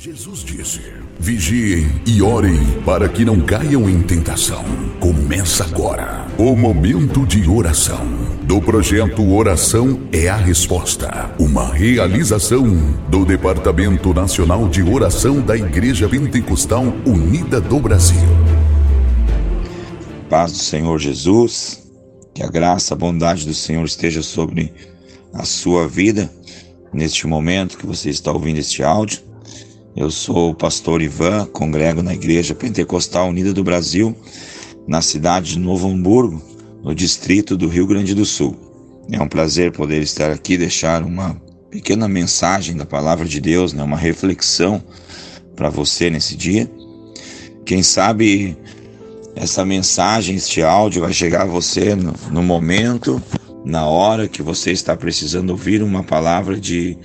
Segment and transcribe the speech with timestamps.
[0.00, 0.80] Jesus disse:
[1.18, 4.64] Vigiem e orem para que não caiam em tentação.
[5.00, 8.06] Começa agora o momento de oração
[8.44, 12.64] do projeto Oração é a Resposta, uma realização
[13.08, 18.28] do Departamento Nacional de Oração da Igreja Pentecostal Unida do Brasil.
[20.30, 21.90] Paz do Senhor Jesus,
[22.32, 24.72] que a graça, a bondade do Senhor esteja sobre
[25.34, 26.30] a sua vida
[26.92, 29.26] neste momento que você está ouvindo este áudio.
[29.98, 34.16] Eu sou o pastor Ivan, congrego na Igreja Pentecostal Unida do Brasil,
[34.86, 36.40] na cidade de Novo Hamburgo,
[36.84, 38.56] no distrito do Rio Grande do Sul.
[39.10, 41.34] É um prazer poder estar aqui e deixar uma
[41.68, 44.80] pequena mensagem da palavra de Deus, né, uma reflexão
[45.56, 46.70] para você nesse dia.
[47.66, 48.56] Quem sabe
[49.34, 53.20] essa mensagem, este áudio vai chegar a você no, no momento,
[53.64, 56.96] na hora que você está precisando ouvir uma palavra de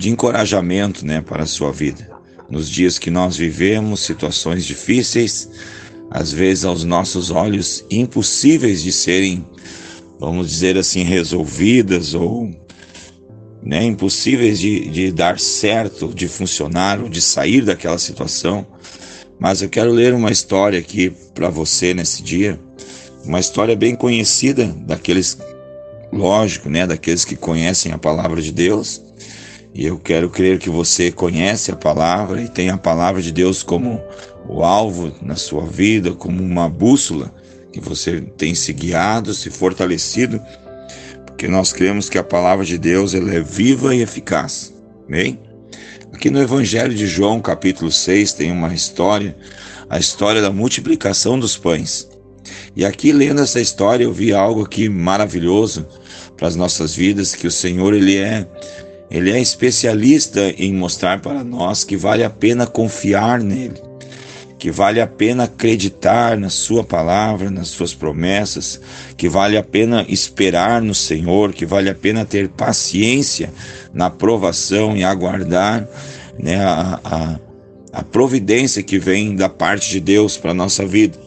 [0.00, 2.10] de encorajamento né, para a sua vida.
[2.48, 5.50] Nos dias que nós vivemos, situações difíceis,
[6.10, 9.44] às vezes aos nossos olhos impossíveis de serem,
[10.18, 12.50] vamos dizer assim, resolvidas ou
[13.62, 18.66] né, impossíveis de, de dar certo, de funcionar ou de sair daquela situação.
[19.38, 22.58] Mas eu quero ler uma história aqui para você nesse dia,
[23.22, 25.36] uma história bem conhecida daqueles,
[26.10, 29.09] lógico, né, daqueles que conhecem a palavra de Deus
[29.74, 33.62] e eu quero crer que você conhece a palavra e tem a palavra de Deus
[33.62, 34.02] como
[34.48, 37.32] o alvo na sua vida, como uma bússola
[37.72, 40.40] que você tem se guiado, se fortalecido,
[41.24, 44.74] porque nós cremos que a palavra de Deus ela é viva e eficaz.
[45.06, 45.38] Amém?
[46.12, 49.36] Aqui no Evangelho de João, capítulo 6, tem uma história,
[49.88, 52.08] a história da multiplicação dos pães.
[52.74, 55.86] E aqui lendo essa história, eu vi algo aqui maravilhoso
[56.36, 58.46] para as nossas vidas, que o Senhor ele é
[59.10, 63.80] ele é especialista em mostrar para nós que vale a pena confiar nele,
[64.56, 68.80] que vale a pena acreditar na Sua palavra, nas Suas promessas,
[69.16, 73.52] que vale a pena esperar no Senhor, que vale a pena ter paciência
[73.92, 75.88] na provação e aguardar
[76.38, 77.40] né, a, a,
[77.92, 81.18] a providência que vem da parte de Deus para a nossa vida.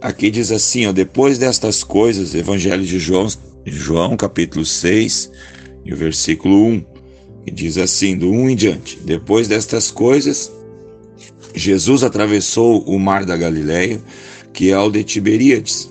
[0.00, 3.28] Aqui diz assim: ó, depois destas coisas, Evangelho de João,
[3.64, 5.30] João capítulo 6,
[5.84, 6.99] e o versículo 1
[7.44, 10.50] que diz assim, do 1 em diante: Depois destas coisas,
[11.54, 14.00] Jesus atravessou o mar da Galileia,
[14.52, 15.88] que é o de Tiberíades.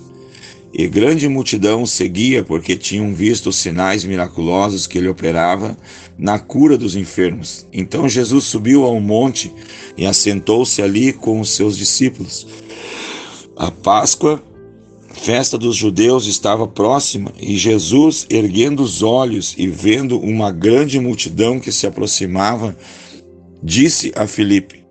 [0.72, 5.76] E grande multidão seguia porque tinham visto os sinais miraculosos que ele operava
[6.16, 7.66] na cura dos enfermos.
[7.72, 9.52] Então Jesus subiu ao monte
[9.96, 12.46] e assentou-se ali com os seus discípulos.
[13.56, 14.40] A Páscoa
[15.20, 21.60] festa dos judeus estava próxima e Jesus, erguendo os olhos e vendo uma grande multidão
[21.60, 22.74] que se aproximava,
[23.62, 24.82] disse a Filipe: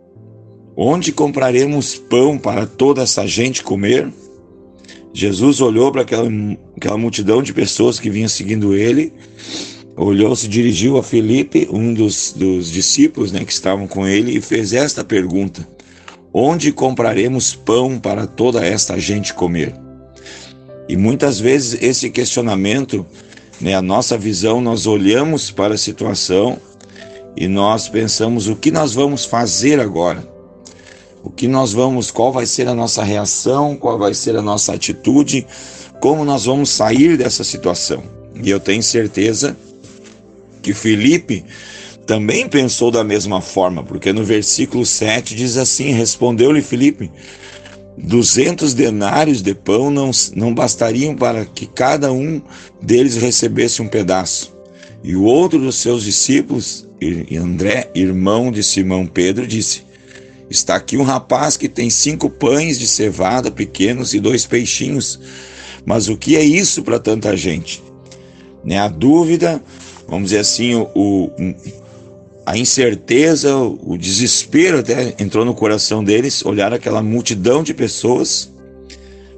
[0.78, 4.07] Onde compraremos pão para toda essa gente comer?
[5.12, 6.29] Jesus olhou para aquela,
[6.78, 9.12] aquela multidão de pessoas que vinham seguindo ele,
[9.97, 14.41] olhou, se dirigiu a Filipe, um dos, dos discípulos né, que estavam com ele, e
[14.41, 15.68] fez esta pergunta:
[16.31, 19.88] Onde compraremos pão para toda esta gente comer?
[20.89, 23.05] E muitas vezes esse questionamento,
[23.61, 26.57] né, a nossa visão, nós olhamos para a situação
[27.38, 30.27] e nós pensamos o que nós vamos fazer agora?
[31.23, 34.73] O que nós vamos, qual vai ser a nossa reação, qual vai ser a nossa
[34.73, 35.45] atitude,
[36.01, 38.01] como nós vamos sair dessa situação?
[38.41, 39.56] E eu tenho certeza
[40.59, 41.45] que Felipe
[42.07, 47.11] também pensou da mesma forma, porque no versículo 7 diz assim: Respondeu-lhe Felipe:
[47.97, 52.41] Duzentos denários de pão não, não bastariam para que cada um
[52.81, 54.55] deles recebesse um pedaço.
[55.03, 56.88] E o outro dos seus discípulos,
[57.31, 59.83] André, irmão de Simão Pedro, disse:
[60.50, 65.19] Está aqui um rapaz que tem cinco pães de cevada pequenos e dois peixinhos.
[65.85, 67.81] Mas o que é isso para tanta gente?
[68.63, 69.61] Né, a dúvida,
[70.07, 71.31] vamos dizer assim, o, o,
[72.50, 78.51] a incerteza, o desespero até entrou no coração deles, olhar aquela multidão de pessoas,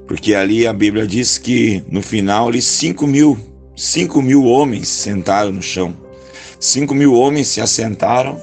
[0.07, 3.37] porque ali a Bíblia diz que no final ali cinco mil,
[3.75, 5.93] cinco mil homens sentaram no chão,
[6.57, 8.41] cinco mil homens se assentaram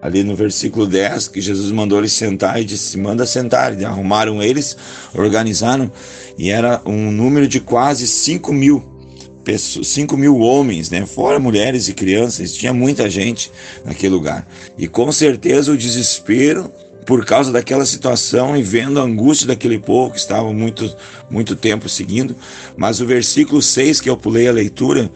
[0.00, 3.78] ali no versículo 10, que Jesus mandou eles sentar e disse: manda sentar.
[3.78, 4.78] E arrumaram eles,
[5.14, 5.92] organizaram,
[6.38, 8.89] e era um número de quase 5 mil.
[9.46, 11.06] 5 mil homens, né?
[11.06, 13.50] fora mulheres e crianças, tinha muita gente
[13.84, 14.46] naquele lugar.
[14.76, 16.70] E com certeza o desespero
[17.06, 20.94] por causa daquela situação e vendo a angústia daquele povo que estava muito,
[21.30, 22.36] muito tempo seguindo.
[22.76, 25.10] Mas o versículo 6, que eu pulei a leitura,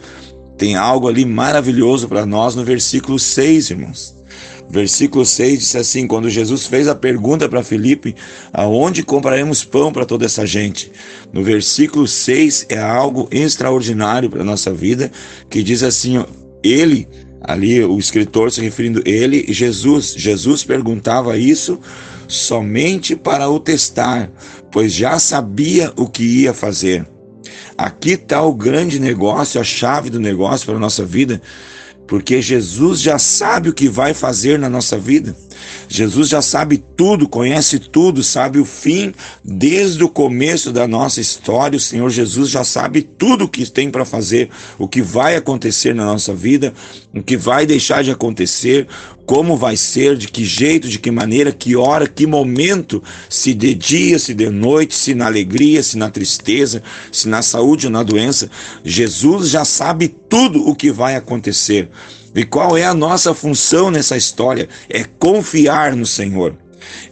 [0.57, 4.15] tem algo ali maravilhoso para nós no versículo 6, irmãos.
[4.69, 8.15] Versículo 6 diz assim: quando Jesus fez a pergunta para Felipe,
[8.51, 10.91] aonde compraremos pão para toda essa gente?
[11.31, 15.11] No versículo 6 é algo extraordinário para a nossa vida,
[15.49, 16.23] que diz assim:
[16.63, 17.07] ele,
[17.41, 21.79] ali o escritor se referindo ele, Jesus, Jesus perguntava isso
[22.27, 24.31] somente para o testar,
[24.71, 27.05] pois já sabia o que ia fazer.
[27.77, 31.41] Aqui está o grande negócio, a chave do negócio para a nossa vida,
[32.07, 35.35] porque Jesus já sabe o que vai fazer na nossa vida.
[35.87, 39.13] Jesus já sabe tudo, conhece tudo, sabe o fim
[39.43, 41.77] desde o começo da nossa história.
[41.77, 45.93] O Senhor Jesus já sabe tudo o que tem para fazer, o que vai acontecer
[45.95, 46.73] na nossa vida,
[47.13, 48.87] o que vai deixar de acontecer,
[49.25, 53.73] como vai ser, de que jeito, de que maneira, que hora, que momento, se de
[53.73, 58.03] dia, se de noite, se na alegria, se na tristeza, se na saúde ou na
[58.03, 58.49] doença.
[58.83, 61.89] Jesus já sabe tudo o que vai acontecer.
[62.35, 64.67] E qual é a nossa função nessa história?
[64.89, 66.55] É confiar no Senhor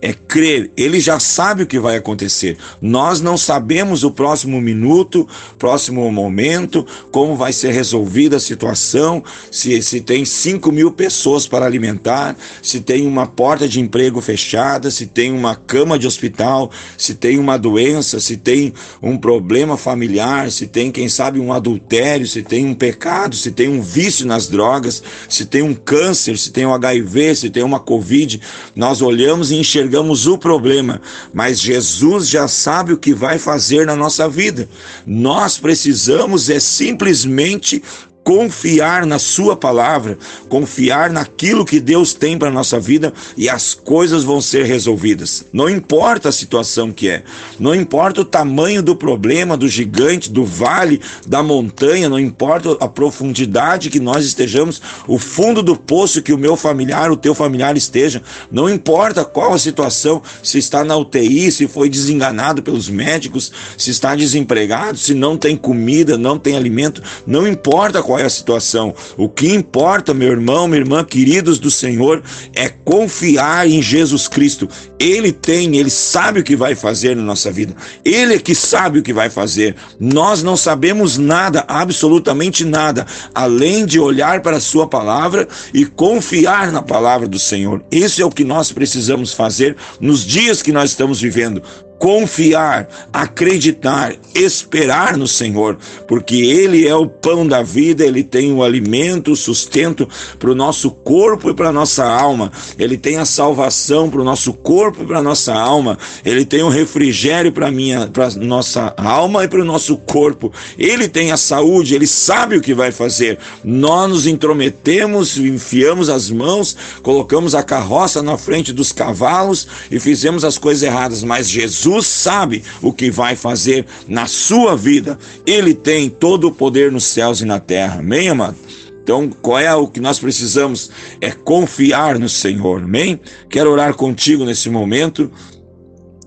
[0.02, 0.72] é crer.
[0.76, 2.58] Ele já sabe o que vai acontecer.
[2.82, 5.28] Nós não sabemos o próximo minuto,
[5.58, 11.66] próximo momento, como vai ser resolvida a situação, se, se tem 5 mil pessoas para
[11.66, 17.16] alimentar, se tem uma porta de emprego fechada, se tem uma cama de hospital, se
[17.16, 22.44] tem uma doença, se tem um problema familiar, se tem, quem sabe, um adultério, se
[22.44, 26.66] tem um pecado, se tem um vício nas drogas, se tem um câncer, se tem
[26.66, 28.42] um HIV, se tem uma Covid.
[28.76, 31.02] Nós olhamos e enxergamos o problema,
[31.34, 34.70] mas Jesus já sabe o que vai fazer na nossa vida.
[35.06, 37.82] Nós precisamos é simplesmente
[38.24, 40.18] confiar na Sua palavra,
[40.48, 45.46] confiar naquilo que Deus tem para a nossa vida e as coisas vão ser resolvidas.
[45.52, 47.24] Não importa a situação que é,
[47.60, 52.88] não importa o tamanho do problema, do gigante, do vale, da montanha, não importa a
[52.88, 57.76] profundidade que nós estejamos, o fundo do poço que o meu familiar, o teu familiar
[57.76, 58.22] esteja,
[58.52, 63.92] não importa qual a situação, se está na UTI, se foi desenganado pelos médicos, se
[63.92, 68.30] está desempregado, se não tem comida, não tem alimento, não importa qual qual é a
[68.30, 68.94] situação.
[69.18, 72.22] O que importa, meu irmão, minha irmã, queridos do Senhor,
[72.54, 74.70] é confiar em Jesus Cristo.
[75.00, 77.76] Ele tem, ele sabe o que vai fazer na nossa vida.
[78.06, 79.76] Ele é que sabe o que vai fazer.
[80.00, 86.72] Nós não sabemos nada, absolutamente nada, além de olhar para a sua palavra e confiar
[86.72, 87.84] na palavra do Senhor.
[87.92, 91.64] Isso é o que nós precisamos fazer nos dias que nós estamos vivendo
[92.00, 98.62] confiar, acreditar, esperar no Senhor, porque Ele é o pão da vida, Ele tem o
[98.62, 100.08] alimento, o sustento
[100.38, 104.24] para o nosso corpo e para a nossa alma, Ele tem a salvação para o
[104.24, 108.94] nosso corpo e para a nossa alma, Ele tem o refrigério para minha, para nossa
[108.98, 112.92] alma e para o nosso corpo, Ele tem a saúde, Ele sabe o que vai
[112.92, 113.40] fazer.
[113.64, 120.44] Nós nos intrometemos, enfiamos as mãos, colocamos a carroça na frente dos cavalos e fizemos
[120.44, 125.18] as coisas erradas, mas Jesus Jesus sabe o que vai fazer na sua vida.
[125.46, 128.00] Ele tem todo o poder nos céus e na terra.
[128.00, 128.56] Amém, amado?
[129.04, 130.90] Então, qual é o que nós precisamos?
[131.20, 132.84] É confiar no Senhor.
[132.84, 133.20] Amém?
[133.50, 135.30] Quero orar contigo nesse momento.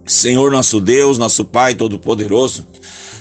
[0.05, 2.67] Senhor nosso Deus, nosso Pai Todo-Poderoso.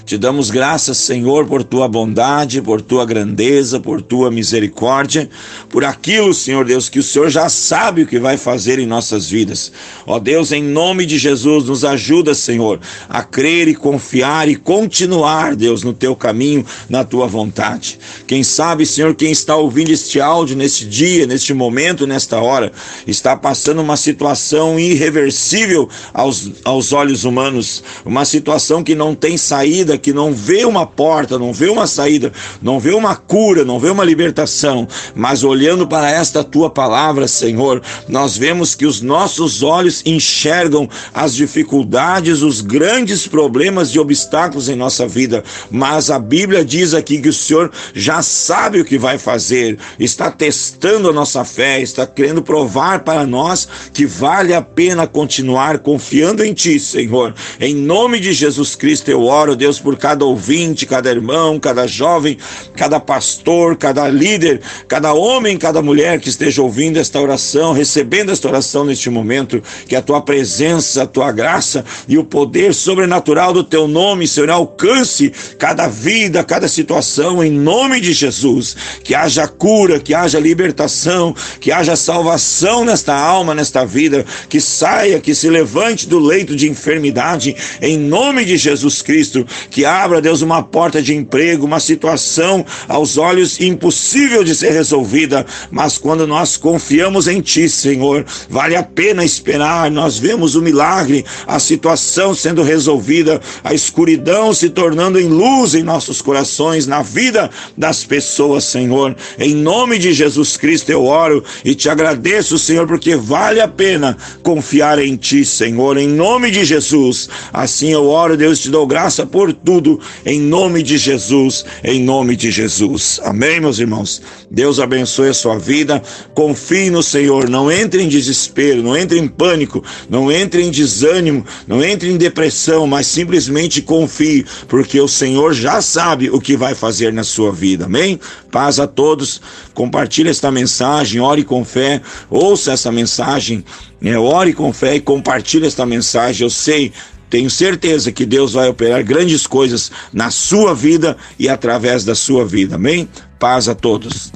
[0.06, 5.28] Te damos graças, Senhor, por tua bondade, por tua grandeza, por tua misericórdia,
[5.68, 9.28] por aquilo, Senhor Deus, que o Senhor já sabe o que vai fazer em nossas
[9.28, 9.72] vidas.
[10.06, 15.56] Ó Deus, em nome de Jesus, nos ajuda, Senhor, a crer e confiar e continuar,
[15.56, 17.98] Deus, no teu caminho, na tua vontade.
[18.28, 22.70] Quem sabe, Senhor, quem está ouvindo este áudio neste dia, neste momento, nesta hora,
[23.08, 29.95] está passando uma situação irreversível aos, aos olhos humanos, uma situação que não tem saída
[29.98, 33.90] que não vê uma porta, não vê uma saída, não vê uma cura, não vê
[33.90, 40.02] uma libertação, mas olhando para esta tua palavra, Senhor, nós vemos que os nossos olhos
[40.04, 46.94] enxergam as dificuldades, os grandes problemas e obstáculos em nossa vida, mas a Bíblia diz
[46.94, 51.80] aqui que o Senhor já sabe o que vai fazer, está testando a nossa fé,
[51.80, 57.34] está querendo provar para nós que vale a pena continuar confiando em Ti, Senhor.
[57.60, 62.36] Em nome de Jesus Cristo eu oro, Deus, por cada ouvinte, cada irmão, cada jovem,
[62.74, 68.48] cada pastor, cada líder, cada homem, cada mulher que esteja ouvindo esta oração, recebendo esta
[68.48, 73.62] oração neste momento, que a tua presença, a tua graça e o poder sobrenatural do
[73.62, 78.76] teu nome, Senhor, alcance cada vida, cada situação, em nome de Jesus.
[79.04, 85.20] Que haja cura, que haja libertação, que haja salvação nesta alma, nesta vida, que saia,
[85.20, 90.40] que se levante do leito de enfermidade, em nome de Jesus Cristo que abra, Deus,
[90.40, 96.56] uma porta de emprego, uma situação aos olhos impossível de ser resolvida, mas quando nós
[96.56, 99.90] confiamos em Ti, Senhor, vale a pena esperar.
[99.90, 105.82] Nós vemos o milagre, a situação sendo resolvida, a escuridão se tornando em luz em
[105.82, 109.14] nossos corações, na vida das pessoas, Senhor.
[109.38, 114.16] Em nome de Jesus Cristo eu oro e te agradeço, Senhor, porque vale a pena
[114.42, 115.98] confiar em Ti, Senhor.
[115.98, 117.28] Em nome de Jesus.
[117.52, 122.36] Assim eu oro, Deus, te dou graça por tudo, em nome de Jesus, em nome
[122.36, 123.20] de Jesus.
[123.24, 124.22] Amém, meus irmãos?
[124.48, 126.00] Deus abençoe a sua vida.
[126.34, 127.50] Confie no Senhor.
[127.50, 132.16] Não entre em desespero, não entre em pânico, não entre em desânimo, não entre em
[132.16, 137.50] depressão, mas simplesmente confie, porque o Senhor já sabe o que vai fazer na sua
[137.50, 137.86] vida.
[137.86, 138.20] Amém?
[138.52, 139.40] Paz a todos.
[139.74, 143.64] Compartilhe esta mensagem, ore com fé, ouça essa mensagem,
[144.00, 144.16] né?
[144.16, 146.44] ore com fé e compartilhe esta mensagem.
[146.44, 146.92] Eu sei
[147.28, 152.44] tenho certeza que Deus vai operar grandes coisas na sua vida e através da sua
[152.44, 152.76] vida.
[152.76, 153.08] Amém?
[153.38, 154.32] Paz a todos.